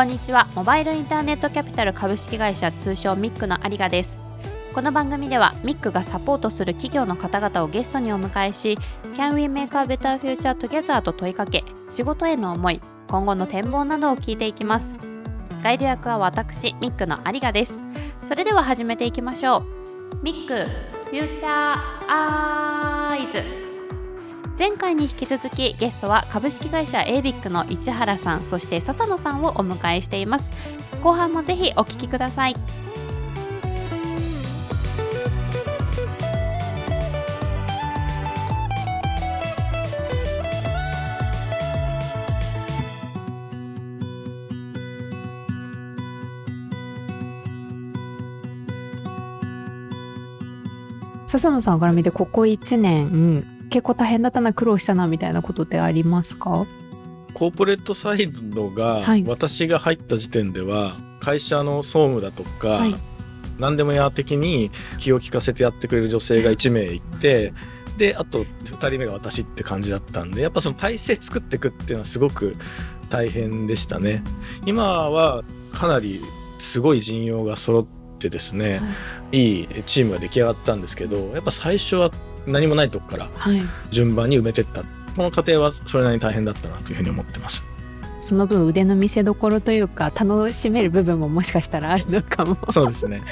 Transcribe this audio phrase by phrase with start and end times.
[0.00, 0.48] こんにちは。
[0.54, 4.18] モバイルインターネットキャピタル株式会社通称ミックの有賀です。
[4.72, 8.78] この番組ではミックがサポートする企業の方々をゲストにお迎えし
[9.14, 14.96] Can we make a better future together と問いかけ仕事への思い今後の展望などを聞いていきます。
[15.62, 17.78] ガイド役は私ミックの有賀です。
[18.26, 19.64] それでは始めていきましょう。
[20.22, 20.54] ミック
[21.10, 21.76] フューチャー
[22.08, 23.69] アイズ
[24.60, 30.50] 前回に引き続きゲストは株式会社エイビックの市原さんそして笹野さんをお迎えしています。
[31.02, 32.54] 後半もぜひお聞きください。
[51.26, 56.66] 笹野さんから見てここ1年結構大変だったな苦労したなみたいなことってありますか？
[57.32, 62.94] コーポレートサイドが、私が入った時点では会社の総務だとか、はい、
[63.58, 67.52] 何でもや的に気を利かせてやってくれる女性が1名いて
[67.96, 72.56] であと2人目が私って感じだったんでやっぱその体制作っていくっていうのはすごく
[73.10, 74.22] 大変でしたね。
[74.66, 76.20] 今はかなり
[76.58, 77.86] すごい陣容が揃っ
[78.18, 78.88] てですね、は
[79.32, 82.10] い、いいチームが出来上がったんですけどやっぱ最初は
[82.50, 83.28] 何もないとこから
[83.90, 87.64] 順番に埋めてった、はい、この過程はそれなりに大変だったなというふうに思ってます。
[88.20, 92.56] その分腕の見せ所というか楽しめる部分ももしかしたらあるのかも。
[92.70, 93.22] そうですね。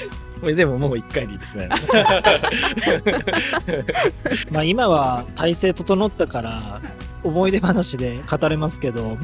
[0.42, 1.69] でももう一回でいいですね。
[4.50, 6.80] まあ今は体制整ったから
[7.22, 9.19] 思い出話で語れますけど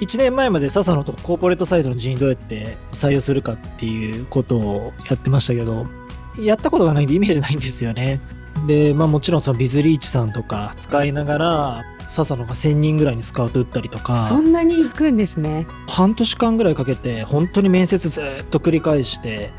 [0.00, 5.86] 1年前まで笹野とコーポレートサイドの人員どうやって採用するかっていうことをやってましたけど
[6.40, 8.20] やったことがないんでイメージないんですよね
[8.66, 14.16] で、まあもちろんそのビズリーチさんとか使いながら、笹野が1000人ぐらいにスカウト打ったりとか。
[14.16, 15.66] そんなに行くんですね。
[15.88, 19.50] 半年間ぐらいかけて、本当に面接ずっと繰り返して、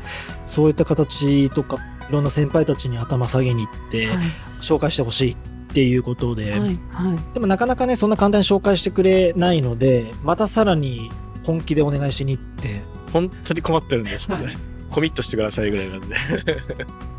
[0.46, 4.16] そういった形とか、いろんな先輩たちに頭下げに行って、はい、
[4.60, 5.36] 紹介してほしいっ
[5.74, 6.78] ていうことで、はいはい、
[7.34, 11.10] でもなかなかね、そんな簡単に紹介してくれないので、またさらに
[11.44, 12.82] 本気でお願いしに行って。
[13.12, 14.36] 本当に困ってるんですね。
[14.90, 16.14] コミットしてくださいぐらいなんで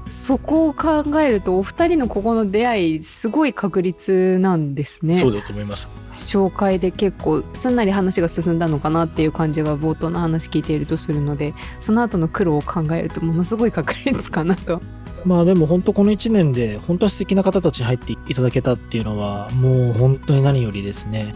[0.09, 5.16] そこを考えるとお二人のここの出会いすごい確率なんですね。
[5.16, 5.88] そうだと思います。
[6.13, 14.81] 紹介で結構すんなり話が進んだのかなっていう感じが冒頭の話聞いているとするのでその後の苦労を考えるとものすごい確率かなと。
[15.25, 21.33] まあでも本当この1年で本当は素敵な方たちに入っていただけたっていうのはもう本当に何よりですね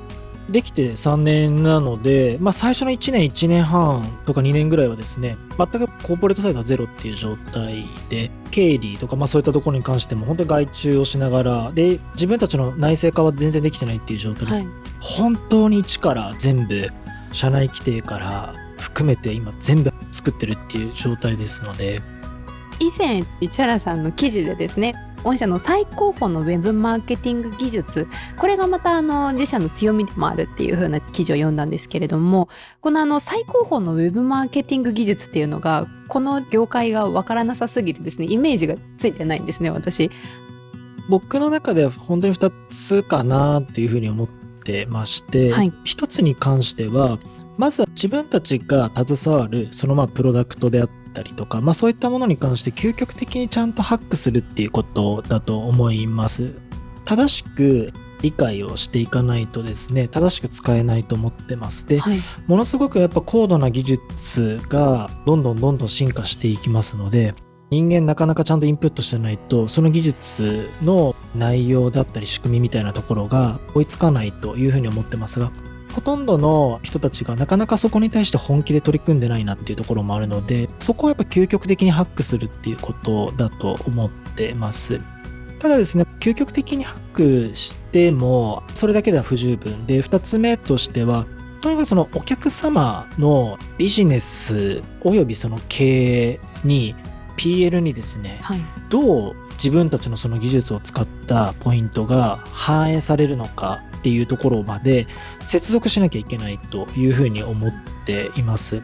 [0.49, 14.67] できて3年なので、まあ、最初の1年、1年半とか2年ぐらいはですね、全くコーポレートサイドはゼロっていう状態で、経理とか、まあ、そういったところに関しても、本当に外注をしながら、で、自分たちの内製化は全然できてないっていう状態で、はい、
[14.99, 16.89] 本当に一から全部、
[17.31, 22.01] 社内規定から含めて今全部作ってるっていう状態ですので、
[22.79, 28.07] 以前市原さんの記事でですね御社の最高峰のウェブマーケティング技術
[28.37, 32.49] これがまたあの自社の強みでもあるっていう風な記事を読んだんですけれども
[32.81, 40.09] このあの最高峰のウェブマーケティング技術っていうのがこの業界がわからなさすぎてですねイメージがついてないんですね私。
[41.09, 44.27] 僕の中では本当に2つかなっていうふうに思っ
[44.63, 47.17] てまして、はい、1つに関しては
[47.57, 56.55] まずは自分たちが携わるそのまあプロダクトであっったりとか、まあそういったものに関して究極的にちゃんとハックするっていうことだと思います。
[57.05, 61.87] 正しく理解をしていかないとですね、正しく使えないと思ってます。
[61.87, 67.33] で、はい、ものすごくやっぱ高度な技術がどんどんどんどん進化していきますので、
[67.71, 75.51] 人間なかなかちゃんとインプットしてないと、その技術の内容だったり仕組みみたいなところが追いつかないというふうに思ってますが、
[75.93, 85.01] ほとんどの人たちがなかなかそこに対して本気で取り組んでないなっていうところもあるので、そこはやっぱ究極的にハックするっていうことだと思ってます。
[85.59, 91.25] ただですね、究極的にハックしても、それだけでは不十分で、2つ目としては、
[91.61, 96.95] とにかくそのお客様のビジネスおよびその経営に
[97.35, 105.07] PL にですね、はい、どう自分たちのその技術を使ったポイントが反映されるのかっていうところまで
[105.41, 107.73] 接続しなきゃいけないというふうに思っ
[108.05, 108.81] ています。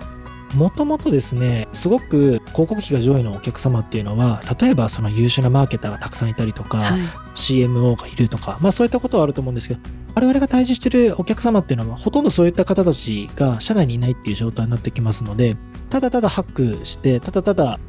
[0.54, 7.02] もともとですね、すごく広告費が上位のお客様っていうのは、例えばその優秀なマーケターがたくさんいたりとか、はい、
[7.36, 9.82] CMO がいるとか、まあそういったことはあると思うんですけど、
[10.14, 15.58] 我々が対峙してるお客様っていうのは、ほとんどそういった方たちが社内にいないっていう状態になってきますので、
[15.90, 17.80] ただただハックして、ただただ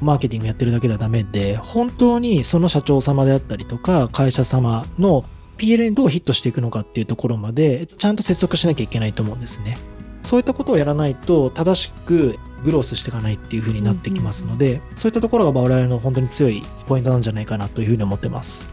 [0.00, 5.24] マーケティングやってるだけではダメで、本当にその社長様であったりとか、会社様の
[5.58, 9.78] PL にどうヒットしていくのかっていうところまで、ちゃんと接続しなきゃいけないと思うんですね。
[10.22, 18.68] そういったことをやらないと正しくグロースしていかないっていう風になってきますので、うんうん、そういったところが我々の本当に強いポイントなんじゃないかなというふうに思ってます。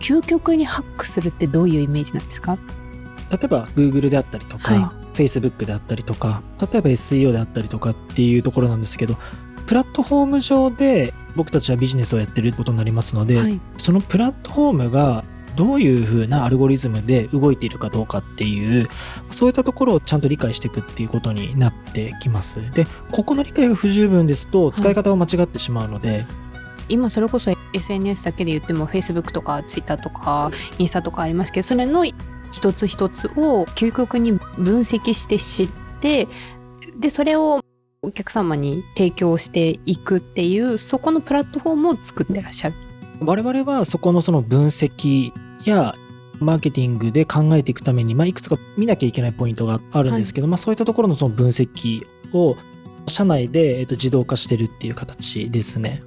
[0.00, 2.58] 究極にハックするってどういうイメージなんですか？
[3.30, 9.16] 例えば Google であったりとか、はい、Facebook であったりとか例えば SEO であったりとかっていうところなんですけど
[9.66, 15.24] プラットフォーム上で僕たちはビジネスをやってることになりますので、はい、そのプラットフォームが
[15.56, 18.88] どういうふうなアルゴリズムで動いているかどうかっていう
[19.30, 22.58] そういったところをちゃんと理解していくっていうことになってきます。
[22.72, 26.26] でここの理解が不十分ですと使い方を間違ってしまうので、はい、
[26.88, 32.04] 今それこそ SNS だけで言っても Facebook とか Twitter とかインスタとかありますけどそれの
[32.52, 35.68] 一つ一つを究極に分析して知っ
[36.00, 36.28] て
[36.98, 37.60] でそれを
[38.02, 42.74] お客様に提供していくっていうそこのプラットフォームを作ってらっしゃる
[43.20, 45.32] 我々はそこのその分析
[45.64, 45.94] や
[46.40, 52.56] マーケティングで考えていくために、まあ、いくつか見なきゃいけないポイントがあるんですけど、はい、まあ、そういったところのその分析を
[53.06, 56.02] 社内で、えっと、自動化してるっていう形ですね。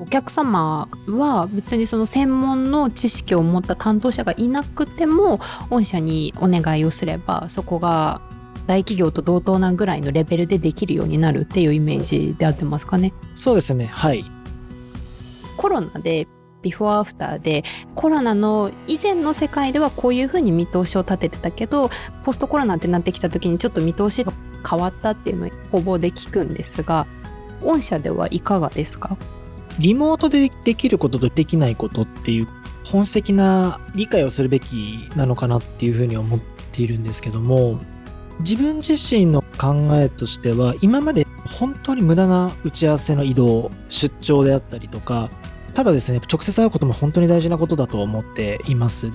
[0.00, 5.40] お客様は別にその専門の知識を持った担当者がいなくても
[5.70, 8.20] 御社にお願いをすればそこが
[8.68, 13.12] 大企業と同等なぐらいのレベルでできるようになるっていうイメージであってますかね。
[13.36, 13.86] そうですね。
[13.86, 14.24] はい。
[15.56, 16.28] コロナで
[16.62, 17.64] ビフォーアフターで
[17.94, 21.90] コロナの以前の世界ではこういうふうに見通しを立ててたけど
[22.24, 24.32] ポストコロナってなってきた時にちょっと見通しが
[24.68, 27.06] 変わったっていうのをほぼで聞くんですが
[27.62, 29.16] 御社ではいかがですか？
[29.78, 32.48] リモートでできることとできないことっていう
[32.84, 36.40] 本質的な理解をするべきなのかなっていうふうに思っ
[36.72, 37.78] ているんですけども
[38.40, 41.26] 自分自身の考えとしては今まで
[41.58, 45.28] 本当に無駄な打ち合わせの移動出張であったりとか
[45.78, 49.12] ただですね、直接会うことも本当に大事なことだと思っています。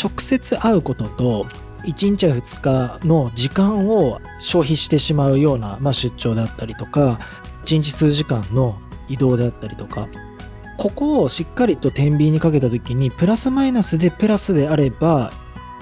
[0.00, 1.44] 直接会うことと、
[1.82, 7.18] 1日や2日の時間を消費してしまうような、まあ、出張であったりとか、
[7.64, 8.78] 1日数時間の
[9.08, 10.06] 移動であったりとか、
[10.76, 15.32] ここをしっかりと天秤にかけた時に、プラスマイナスでプラスであれば、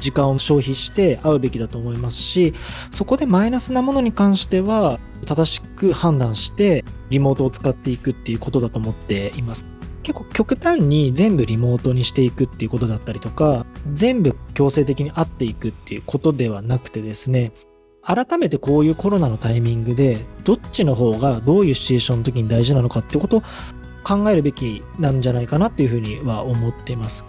[0.01, 2.55] 時間を消費して会うべきだと思いますし、
[2.91, 9.76] そこでマイナスなものに関しては、正しく判断して、リモートを使っていくっていうことだと思っています。
[10.07, 17.51] 結構極端に全部リモートにしていくっていうことだったりとか全部強制的に会っていくっていうことではなくてですね
[18.03, 23.43] 改めてこういうコロナのタイミングでどっちの方がどういうシチュエーションの時に大事なのかってことを
[24.05, 27.25] 考えるべきなんじゃないかなっていうふうには思っています。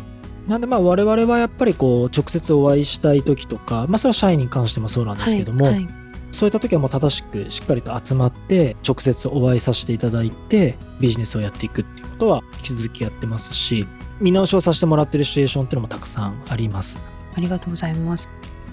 [0.47, 5.87] なんでまあ我々はやっぱりこう直接お会いしたい時とか、まあそれは社員に関してもそうなんですけども、はいはい、
[6.31, 13.87] そういった時はもう正しくしっかりと集まって直接お会いさせていただいてビジネスをやっていくっていうことは引き続きやってますし
[14.19, 16.99] 見直しをさせてもらってるシチュエーションっていうのもたくさんあります。
[17.35, 18.27] ありがとうございます。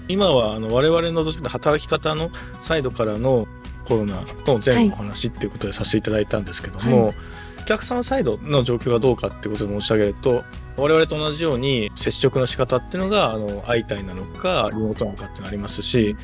[0.07, 2.31] 今はあの我々の働き方の
[2.63, 3.47] サイドからの
[3.85, 7.15] コロナの前後の話っていうことでさせていただいたんですけども、はい、
[7.61, 10.43] お客様サイドの状況がどうかっていうことで申し上げると
[10.77, 16.15] 我々と同じように接触の仕方っていうのがあの相対なのかリモートなのかっていうのがありますし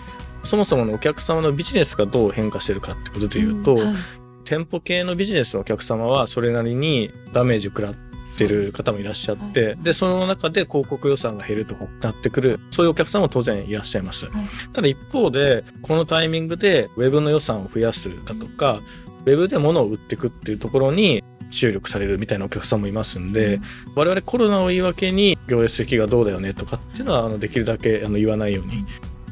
[0.44, 3.95] そもそものお客様のビジネスがどう変化してるかってことで言うと、うんはい、
[4.43, 7.95] 店舗系のビジネスのお客様はそれなりにダメージを食らっ
[8.38, 14.25] てる方もいらっしゃって、はい、で、その中で広告予算が減るとかなってくる、そういうお客様も当然いらっしゃいます。
[14.25, 18.81] はい、ただ一方で、このタイミングで Web の予算を増やすだとか、
[19.25, 23.62] Web で物を売っていくっていうところに注力されるみたいなお客さんもいますんで、うん、
[23.95, 28.86] 我々コロナを言い訳に業績績がどうだよねとかっていうのはあのできるだけあの言わないように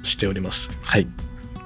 [0.03, 0.69] しております。
[0.83, 1.07] はい。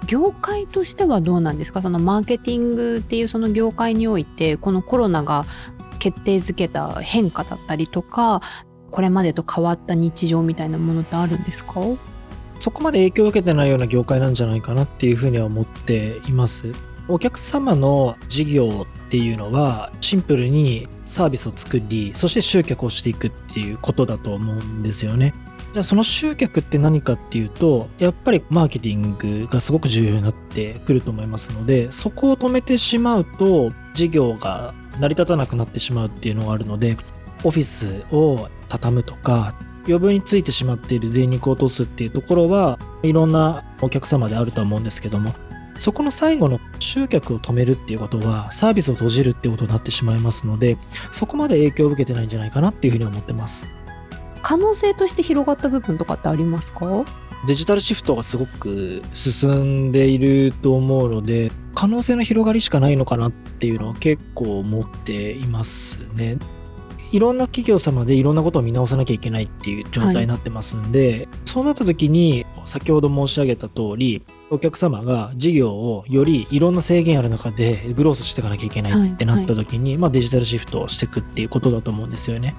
[0.08, 1.82] 業界としてはどうなんですか？
[1.82, 5.46] そのマーケティングっていうその業界においてこのコロナが
[6.00, 8.42] 決定づけた変化だったりとか
[8.92, 11.74] これまでと変わった日常みたいなものってあるんですか？
[12.60, 16.72] そこまで影響を受けてないような業界なんじゃないかなっていうふうには思っています。
[17.10, 25.34] お客様の事業っていうのはシンプルにサービスを作りそして集客をしていくっていうことだと思うんですよね。
[25.74, 36.96] じゃあその集客って何かっていうとやっぱりマーケティングがすごく重要になってくると思いますのでそこを止めてしまうと事業が成り立たなくなってしまうっていうのがあるので
[37.44, 45.34] オフィスを畳むとか余分についてしまっている税肉を落とすっていうところはいろんなお客様であるとは思うんですけども
[45.80, 50.78] そこの最後の集客を止めるっていうことはサービスを閉じるっていうことになってしまいますので
[51.12, 53.68] そこまで影響を受けてないんじゃないかなっていうふうに思ってます。
[54.44, 57.06] 可能性として広がった部分とかってありますか？
[57.48, 66.38] デジタルシフトがすごく進んでいると思うので可能性の広がりしかないのかなっていうのは結構思っていますね。
[67.12, 82.56] いろんな企業様でいろんなことを見直さなきゃいけないっていう状態になってますんで、はい、そうなった時に先ほど申し上げた通りお客様が事業をよりいろんな制限ある中でグロースしていかなきゃいけないってなった時に、はいはい、まあ、デジタルシフトをしていくっていうことだと思うんですよね。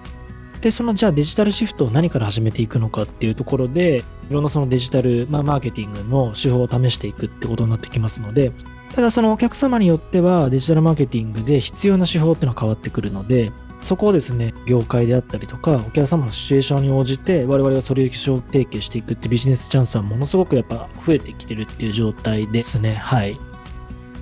[0.64, 8.50] でそのじゃあデジタルシフトを何から始めていくのかっていうところでいろんなそのデジタル、まあ、マーケティングの手法を試していくってことになってきますので
[8.94, 13.52] ただそのお客様によってはデジタルマーケティングで必要な手法っていうのは変わってくるので
[13.82, 22.94] そこをですね、業界であったりとか、お客様のシチュエーションに応じて、我々がソリューション提携していくってビジネスチャンスはものすごくやっぱ増えてきてるっていう状態ですね。
[22.94, 23.38] はい。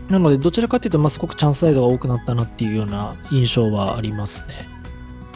[0.08, 4.71] なので、どちらかというと、まあ、すごくチャンスサイドが多くなったなっていうような印象はありますね。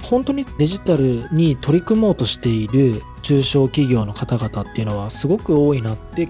[0.08, 6.28] 本当にデジタルに取り組もうとしている中小企業の方々っていうのはすごく多いなって、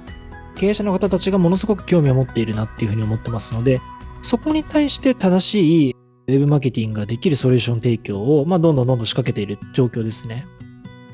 [0.56, 3.80] 経営者の方たちがものすごく興味を持っているなっていうふうに思ってますので、
[4.22, 5.96] そこに対して正しい
[6.28, 10.46] ウェブマーケティングができるソリューション提供を、まあ、どんどんどんどん仕掛けている状況ですね。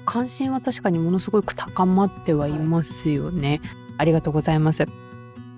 [0.07, 3.61] 関心は確かにものすごく高まってはいますよね。
[3.99, 4.87] ありがとうございます。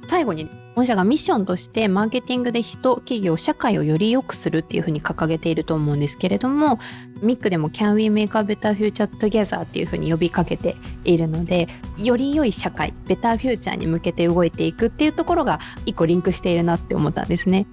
[0.08, 6.78] 最後に本社がミッションとしてマーケティングで人企業社会をより良くするっていうふうに掲げていると思うんですけれども
[7.22, 17.66] ミックでも Can we make a better future together っていうふうに呼びかけているのでより良い社会ベターフューチャーに向けて動いていくっていうところが一個リンクしているなって思ったんですね。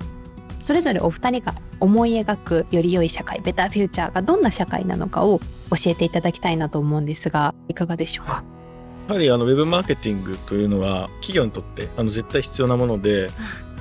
[0.64, 5.40] それぞれお二人が思い描くより良い社会ベターフューチャーがどんな社会なのかを
[5.72, 8.44] 教えていただきたいなと思うんですがいかがでしょうか？
[9.12, 13.30] やはりあのウェブマーケティングというのは企業にとってあの絶対必要なもので、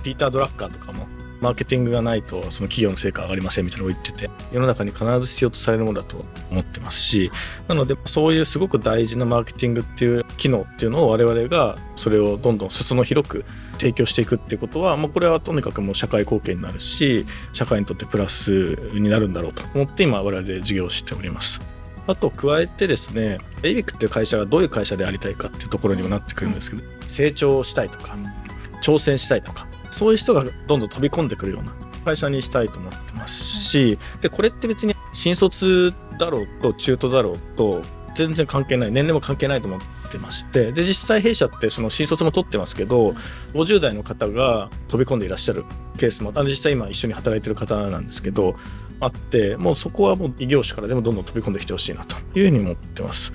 [0.02, 1.06] ピーター・ドラッカーとかも
[1.40, 7.30] マーケティングがないとその企業の成果が上がりませんみたいなのを言ってて世の中に必ず必要とされるものだと思ってますし
[7.68, 13.44] なのでそういうすごく大事なマーケティングっていう機能っていうのを我々がそれをどんどん裾野広く
[13.78, 21.69] 提供していくってことはもうこれはとにかくもう社会貢献になるし社会にとってプラスになるんだろうと思って今我々で事業をしております。
[22.06, 28.16] あと加えてですねエイビックっていう会社がどういう会社でありたいかっていうところにもなってくるんですけど成長したいとか
[28.82, 31.72] 挑戦したいとかそういう人がどんどん飛び込んでくるような
[32.04, 37.82] 会社にしたいと思ってますしでこれって別に新卒だろうと中途だろうと
[38.14, 39.80] 全然関係ない年齢も関係ないと思っ
[40.10, 43.14] てましてで実際弊社ってその新卒も取ってますけど
[43.54, 45.64] 50代の方が飛び込んでいらっしゃる
[45.98, 48.56] ケースもあの実際今一緒に働いてる方なんですけど
[49.00, 53.32] あってもうそこはもう異業種からでもどんどん飛び込んできてほしいなというふうに思ってます。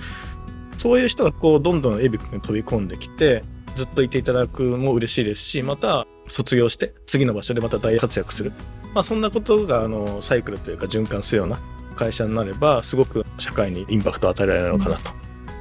[0.78, 3.42] そういう人がこうどんどんエビックに飛び込んできて
[3.74, 8.52] ずっといていただくも嬉しいですしまた卒業して次の場所でまた大活躍する、
[8.94, 11.58] まあ、そんなことがあのサイクルというか循環するような
[11.96, 15.10] 会社になればすごく社会にインパクトを与えられるのかなと。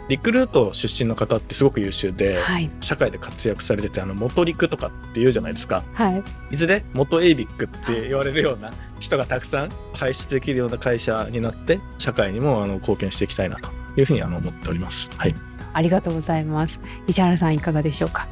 [0.07, 8.71] リクルート出身の方ってすごく優秀で、はい、社会で活躍されててあの元リクとかって言うじゃないですか、はい、いずれ元エイビックって言われるような
[9.05, 15.09] 人がたくさん輩出できるような会社になって社会にもあの貢献していきたいなというふうにあの思っております。
[15.17, 15.35] はい、
[15.73, 16.79] ありがとうございます。
[17.07, 18.27] 石原さんいかがでしょうか？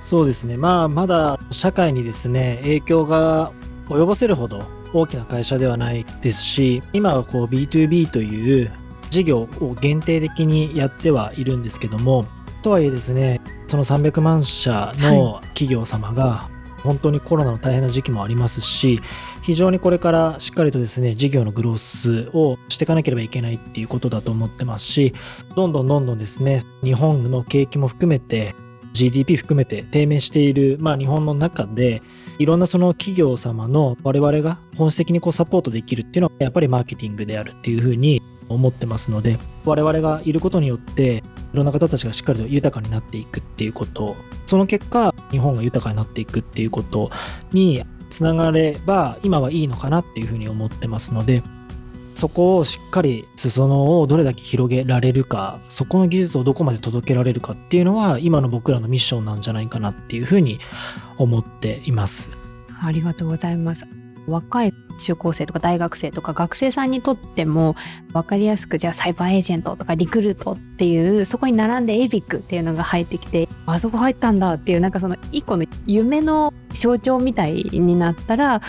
[0.00, 0.56] そうですね。
[0.56, 3.52] まあまだ社会にですね影響が
[3.88, 8.70] 及ぼせるほど大きな会社ではないですし今はこう B2B という
[9.10, 12.26] 事業を限定的にやってはいるんですけども
[12.62, 16.48] とはいえですねその300万社の企業様が
[16.82, 19.00] 本当にコロナの大変な時期もありますし
[19.48, 25.14] 非常にこれからしっかりとですね事業のグロースをしていかなければいけないっていうことだと思ってますし
[25.56, 28.54] どんどんどんどんですね日本の景気も含めて
[28.92, 32.02] GDP 含めて低迷している、まあ、日本の中で
[32.38, 41.24] いろんなその企業様の我々が本質的にこうサポートできるっていうのはやっぱりマーケティングであるっていうふうに思ってますので我々がいることによって
[41.54, 44.14] いろんな方たちがしっかりと豊かになっていくっていうこと。
[44.44, 47.10] その結果日本が豊かになっていくっていうこと
[47.52, 51.42] につながれば今はいいのかなっていうふうに思ってますので
[52.14, 60.58] そこをしっかり裾野をどれだけ広げられるかそこの技術をどこまで届けられるかっていうのは今の僕らのミッションなんじゃないかなっていうふうに
[61.16, 62.30] 思っています。
[62.82, 63.86] ありがとうございます。
[64.26, 67.76] 若い中高生とか大学生とか学生さんにとっても
[68.12, 78.60] 分かりやすくじゃあサイバーエージェントとかリクルートっていうそこに並んでエビックっていうのが入ってきてあそこ入ったんだっていうなんかその一個の夢の象徴みたいになったら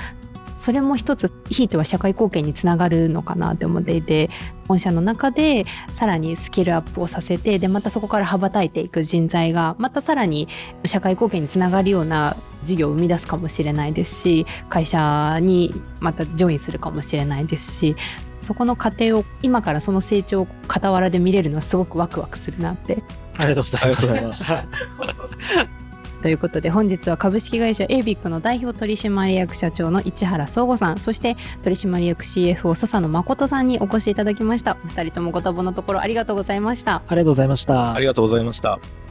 [0.60, 4.30] それも一つひいては社会貢献につながるのかなって思っていて
[4.68, 10.48] 本社の中でさらにスキルアップをさせてでまたそこから羽ばたいていく人材がまたさらに
[10.86, 17.96] 社会貢献につながるような事業を生み出すかもしれないですし会社にまたジョインするかもしれないですし
[18.42, 23.02] そこの過程を今からその成長を傍らで見れるのはすごくワクワクするなって
[23.38, 24.54] ありがとうございます。
[26.22, 34.78] ということで本日は株式会社 ABIC の代表取締役社長の市原総吾さんそして取締役 CFO 笹野誠さんにお越しいただきました。
[34.84, 37.02] お二人ともご多忙のところありがとうございました。
[37.08, 37.94] ありがとうございました。
[37.94, 39.09] ありがとうございました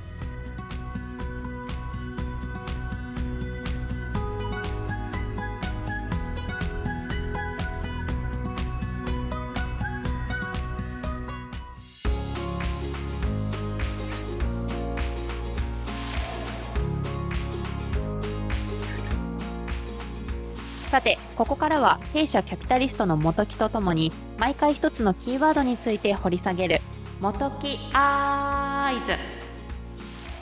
[20.98, 26.80] さてここからは弊社キャピタリストの元木とともに毎回一つのキーワードについて掘り下げる
[27.20, 29.16] 元木アイズ。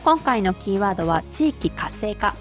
[0.03, 2.35] 今回のキーワードは地域活性化。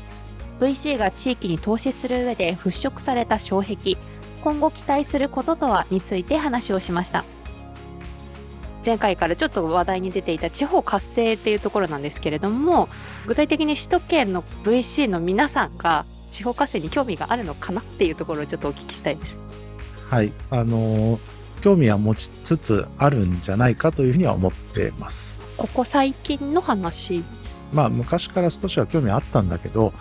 [0.61, 3.97] VC が地域に投資する上で払拭された障壁。
[4.45, 7.25] 今後期待することとはについて話をしました。
[8.85, 12.87] 前回からちょっと話題に出ていた地方活性っていうところなんですけれども
[13.25, 16.05] 具体的に首都圏の VC の皆さんが
[16.35, 19.37] 地方活性に興味があるのかなっていうところをちょっとお聞きしたいです。
[20.09, 21.17] はい、あの
[21.61, 25.39] 興味は持ちつつあるんじゃないかというふうには思ってます。
[25.55, 27.23] ここ最近の話
[27.71, 29.93] まあ昔から少しは興味あったんだけど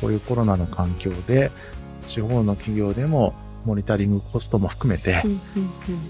[0.00, 1.50] こういうコロナの環境で
[2.06, 3.34] 地方の企業でも
[3.66, 5.22] モニタリングコストも含めて、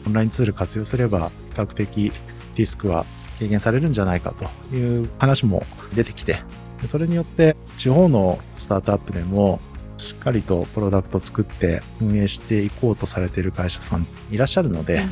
[0.06, 2.12] オンラインツール活用すれば比較的
[2.54, 3.04] リスクは
[3.38, 6.38] 軽減されるんじゃないかという話も出てきて
[6.86, 9.60] それによって地方のスタートアップでも
[10.02, 15.06] しっかりとプロダクトを作って運営していこうとされている会社さんいらっしゃるので、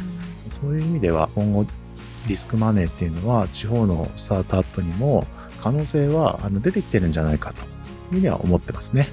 [0.44, 1.66] うん、そういう意味では今後
[2.26, 5.26] リスクマネーっていうのは地方のスタートアップにも
[5.62, 7.66] 可能性はあの出てきてるんじゃないかという
[8.10, 9.08] ふうには思ってますね。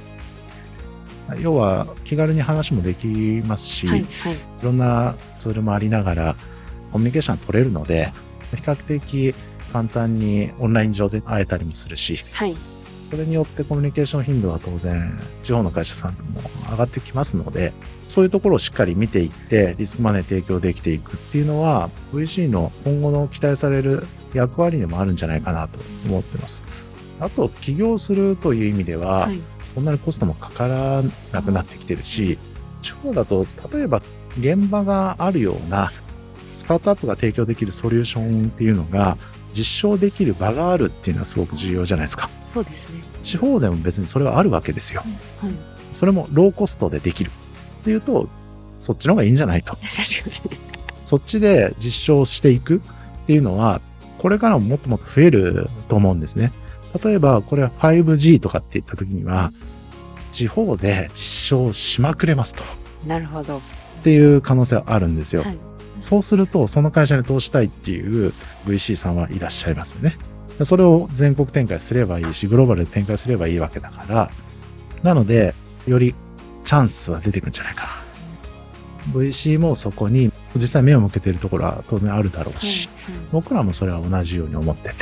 [1.41, 3.07] 要は気軽に話もでき
[3.45, 6.35] ますし、はいはい、いろんなツールもありながら
[6.93, 8.13] コミュニケーション取れるので
[8.55, 9.35] 比較的
[9.73, 12.55] 簡単にオンライン上で会えたりもするし、はい、
[13.09, 17.73] それによってコミュニケーション頻度は当然地方の会社さんも上がってきますので
[18.07, 26.63] そういうところをしっかり見ていってリスクマネー提供できていくっていうのは VC の今後の期待される役割でもあるんじゃないかなと思ってます。
[27.19, 32.37] あと起業するという意味では、はい、そんなにコストもかからなくなってきてるし
[32.81, 34.03] 地方だと例えば
[34.39, 35.91] 現場があるような
[36.53, 39.17] スタートアップが提供できるソリューションっていうのが
[39.57, 42.29] 実証できる場があるっていうのはすごく重要じゃないですか。
[42.47, 43.01] そうですね。
[43.23, 45.01] 地方でも別にそれはあるわけですよ。
[45.41, 45.51] はい、
[45.93, 47.31] それもローコストでできる
[47.81, 48.29] っていうと、
[48.77, 49.77] そっちの方がいいんじゃないと。
[51.05, 52.79] そっちで実証していくっ
[53.25, 53.81] ていうのは、
[54.17, 56.51] これからももっともっと増えると思うんですね。
[57.03, 59.51] 例えば、これは 5G とかって言った時には、
[60.31, 62.63] 地方で実証しまくれますと。
[63.05, 63.57] なるほど。
[63.57, 63.61] っ
[64.03, 65.43] ていう可能性はあるんですよ。
[65.43, 65.57] はい、
[65.99, 68.33] そうすると、その会社に投したいっていう
[68.65, 70.17] VC さんはいらっしゃいますよね。
[70.63, 74.31] それを全国展開すればいいし、グローバルで展開すればいいわけだから、
[75.03, 75.53] なので、
[75.85, 76.15] より
[76.63, 77.89] チャンスは出てくるんじゃないかな。
[79.13, 82.89] VC もそこに実際目を向けているところは当然あるだろうし、
[83.31, 84.95] 僕らもそれは同じように思ってて。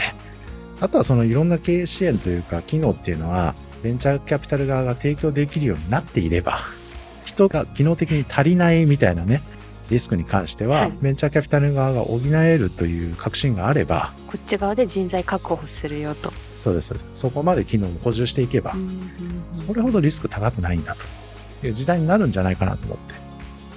[0.82, 6.60] あとはそのいろんな経営支援というか機能っていうのは、ベンチャーキャピタル側が提供できるようになっていれば、
[7.24, 9.42] 人が機能的に足りないみたいなね、
[9.90, 16.32] リスクに関しては、はい、ベンチャーキャピタル側が補えるという確信があればこっち側で人材確保するよと。
[16.56, 17.10] そうですそうです。
[17.14, 18.76] そこまで機能を補充していけば、
[19.54, 21.06] それほどリスク高くないんだと。
[21.66, 23.16] いう時代になるんじゃないかなと思って。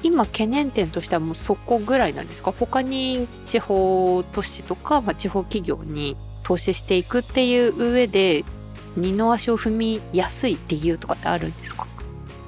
[0.03, 2.53] 今懸念点としてはもうそこぐらいなんですか？
[2.53, 8.44] 他に地方都市とか、まあ、地方企業に投資していくっていう上で
[8.97, 11.87] 二の足を踏みやすい理由とかってあるんですか？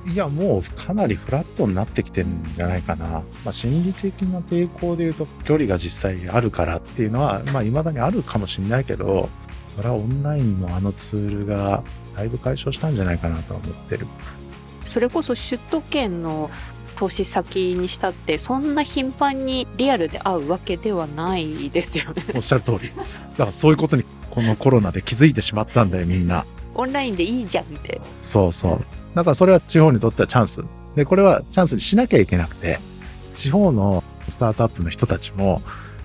[0.07, 3.07] いや、もうかなりフラットになってきてるんじゃないかな。
[3.07, 9.29] まあ、心理的な抵抗で言うと、距離が実際あるからっていうのは、まあ、未だにあるかもしれないけど、
[9.69, 11.83] それはオンラインのあのツールが
[12.17, 14.07] だいぶ解消したんじゃないかなとは思ってる。
[14.85, 16.51] それこそ首都圏の
[16.97, 22.25] 投資先にしたってそんな頻繁にリアルで会うわけではないですよね。
[22.35, 22.91] おっしゃる通り。
[22.91, 26.45] だからそういうことにこのコロナで気づいてしまったんだよみんな。
[26.75, 28.01] オンラインでいいじゃんって。
[28.19, 28.85] そうそう。
[29.15, 30.63] だからそれは地方にとってはチャンス。
[30.97, 32.79] で、これはチャンスにしなきゃいけなくて、
[33.35, 35.63] 地方のスタートアップの人たちも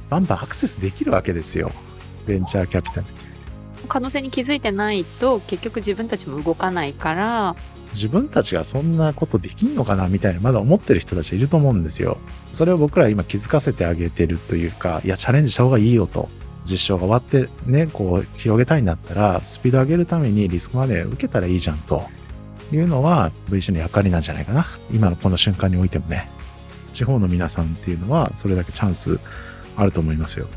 [0.10, 1.72] バンバンアクセスできるわけですよ。
[2.26, 3.08] ベンチャーキャピタル。
[3.88, 7.56] 可能性に気づいてないと結局自分たちも動かないから
[7.94, 12.18] 自分たちがそんなことできんのかなみたいなまだ思ってる人たちいると思うんですよ。
[12.52, 16.28] それを僕ら今気づかせてあげてるというか、いや、チャレンジした方がいいよと。
[16.70, 22.04] 実証が終わってね、こう広げたいんだったら、スピード上げるためにリスクマネー受けたらいいじゃんと。
[22.72, 24.66] いうのは VC の役割なんじゃないかな。
[24.92, 26.30] 今のこの瞬間においてもね。
[26.94, 29.20] 地方の皆さんっていうのはそれだけチャンス
[29.76, 30.48] あると思いますよ。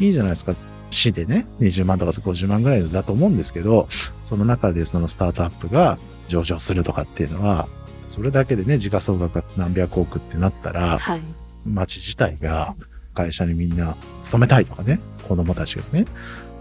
[0.00, 0.54] いいじゃないですか。
[0.90, 3.88] 市でね、20万とか50万ぐらいだと思うんですけど、
[4.24, 7.68] その中でそのスタートアップが上場するとかっていうのは、
[8.08, 11.20] それだけでね、時価総額が何百億ってなったら、はい、
[11.64, 12.74] 町自体が
[13.14, 16.06] 会社にみんな勤めたいとかね、子供たちがね、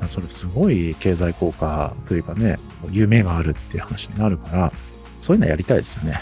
[0.09, 2.57] それすごい経済効果というかね、
[2.91, 4.73] 夢があるっていう話になるから、
[5.21, 6.21] そういうのやりたいですよね。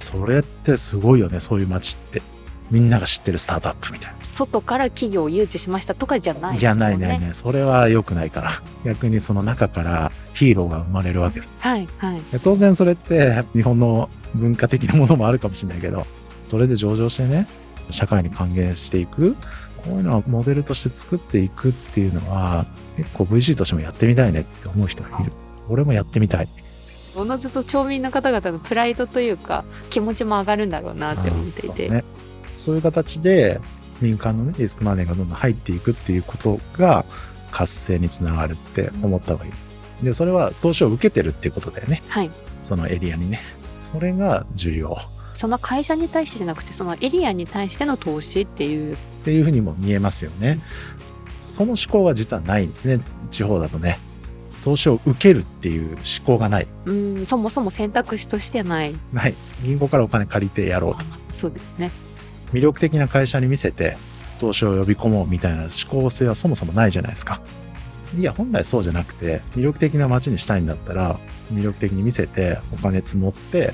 [0.00, 2.22] それってすごいよね、そういう街って。
[2.70, 4.18] みんなが知ってるスタートアップみたいな。
[4.20, 6.58] 外から企業を誘致しましたとかじゃないですね。
[6.60, 7.30] じゃないねね。
[7.32, 8.62] それは良くないから。
[8.84, 11.52] 逆にその中からヒーローが生まれるわけです。
[11.60, 12.20] はいはい。
[12.44, 16.06] 当然それって日本の文化的なものもあるかもしれないけど、
[16.50, 17.46] それで上場してね、
[17.90, 19.34] 社会に還元していく、
[19.84, 25.32] こういうのはモデルとして作っていくっていうのは、結構 VC としてもやってみたいねって思う人がいる。
[25.68, 26.48] 俺もやってみたい。
[27.14, 31.88] おのずと町民の方々のプライドというか気持ちも上がるんだろうなって思っていて。
[31.88, 32.04] そうね、
[32.56, 33.60] そういう形で
[34.00, 37.04] 民間のね、リスクマネーがどんどん入っていくっていうことが
[37.50, 40.04] 活性につながるって思った方がいい。
[40.04, 42.02] で、それは投資を受けてるっていうことだよね。
[42.08, 42.30] はい。
[42.62, 43.40] そのエリアにね。
[43.82, 44.96] それが重要。
[45.38, 48.94] その会社に対してじゃなくて、そのエリアに対しての投資っていう。
[48.94, 50.58] っていうふうにも見えますよね。
[51.40, 53.00] その思考は実はないんですね。
[53.30, 54.00] 地方だとね。
[54.64, 56.66] 投資を受けるっていう思考がない。
[56.86, 58.96] うん、そもそも選択肢としてない。
[59.12, 59.34] ない。
[59.62, 61.04] 銀行からお金借りてやろうとか。
[61.32, 61.92] そうですね。
[62.52, 63.96] 魅力的な会社に見せて
[64.40, 67.40] 投資を呼び込もうみたいな思考性はそもそもないじゃないですか。
[68.18, 71.20] いや、本来そうじゃなくて、魅力的な街にしたいんだったら、
[71.52, 73.72] 魅力的に見せて、お金募って、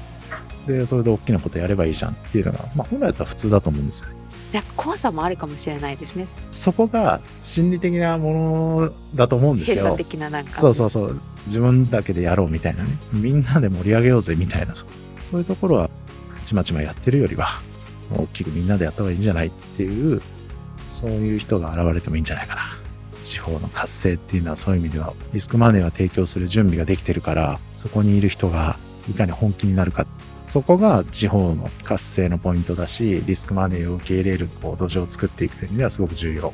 [0.66, 4.11] で、それで大きなことやればいいじゃんっていうのが、まあ本来だったら普通だと思うんですよ。
[4.53, 6.27] いや、怖さもあるかもしれないですね。
[6.53, 9.96] そこが心理的なものだと思うんですよ。
[9.96, 10.61] 的ななんか。
[10.61, 11.20] そうそうそう。
[11.46, 12.90] 自分だけでやろうみたいなね。
[13.12, 14.74] みんなで盛り上げようぜみたいな。
[14.74, 14.87] そ
[15.33, 15.90] ういうところは、
[16.44, 17.48] ちまちまやってるよりは、
[18.16, 20.22] 大きくみんなでやった方がいいんじゃないっていう、
[20.88, 22.62] そういう人が現れてもいいんじゃないかな。
[23.24, 28.77] 地方の活性っていうのはそういう意味では、リスクマネーは提供する準備ができてるから、そこにいる人が
[29.11, 30.07] いかに本気になるか。
[30.55, 36.53] そこが地方の活性のポイントだし、リスクマネーを受け入れるこう土壌を作っていくという意味ではすごく重要。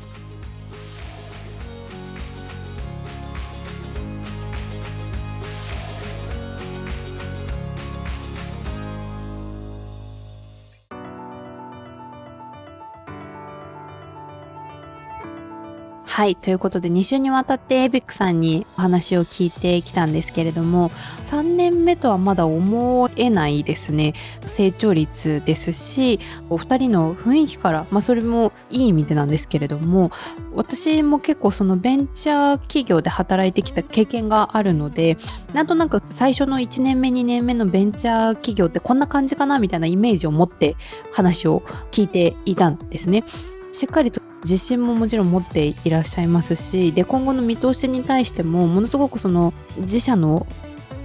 [16.20, 16.36] はい。
[16.36, 20.90] ということで、2週にわたってエビックさんにお話を聞いてきたんですけれども、
[21.24, 24.12] 3年目とはまだ思えないですね。
[24.44, 30.10] 成長率ですし、お二人の雰囲気から、まあそれもいい意味でなんですけれども、
[30.54, 35.16] 私も結構そのベンチャー企業で働いてきた経験があるので、
[35.54, 40.76] なんとなく最初の1年目、2年目のベンチャー企業ってこんな感じかなみたいなイメージを持って
[41.12, 43.24] 話を聞いていたんですね。
[43.72, 50.46] しっかりと自信ももちろん持っていらっしゃいますしで今後の見通しに対してもものすごくその自社の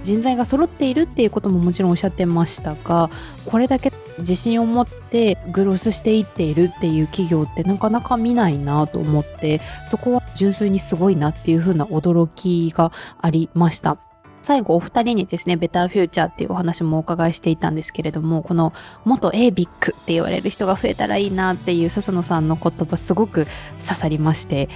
[0.02, 3.10] 人材が揃っているっていうことももちろんおっしゃってましたが
[3.44, 14.05] これだけ自信を持ってグロスしていっているっていう企業ってなかなか見ないなと思ってそこは純粋にすごいなっていう風な驚きがありました。
[14.46, 18.72] 最後お二人にですね、ベターフューチャーっていうお話もお伺いしていたんですけれども、この
[19.04, 19.66] 元 ABIC っ
[20.04, 23.48] て言われる人が増えたらいいなっていう笹野さんの言葉すごく
[23.80, 24.68] 刺さりまして、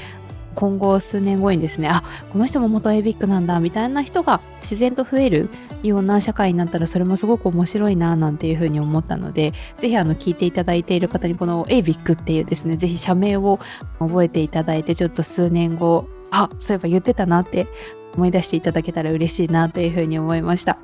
[0.56, 2.02] 今後数年後にですね、あ、
[2.32, 5.48] この人も元 ABIC なんだみたいな人が自然と増える
[5.84, 13.60] ような社会になったらそれもすごく面白いななんていうふうに思ったので、ぜひあの聞いていただいている方にこの ABIC っていうですね、ぜひ社名を
[14.00, 17.68] 覚えていただいて、ちょっと数年後、あ、そういえば言ってたなって
[18.14, 20.78] 思い出していただけたら嬉しいなというふうに思いました。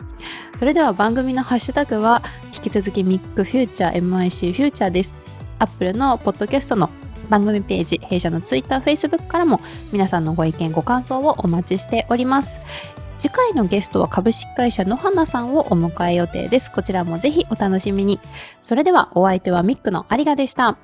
[0.59, 2.23] それでは番組のハッシュタグは
[2.55, 5.15] 引き続きミックフューチャー MIC フューチャーです。
[5.59, 6.91] Apple のポッドキャストの
[7.29, 9.61] 番組ページ弊社の Twitter、Facebook からも
[9.93, 12.61] 皆さんのご意見ご感想をお待ちしております。
[13.19, 16.71] 次回のゲストは株式会社の花さんをお迎え予定です。
[16.71, 18.21] こちらもぜひお楽しみに。
[18.63, 20.77] それではお相手はミックの有賀でした。